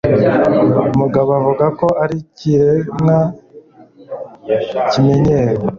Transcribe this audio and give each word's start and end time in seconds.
mugabo 0.99 1.29
avuga 1.39 1.65
ko 1.79 1.87
ari 2.03 2.15
ikiremwa 2.23 3.17
kimenyero. 4.91 5.61